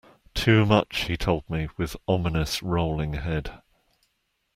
[0.33, 3.61] Too much, he told me, with ominous rolling head.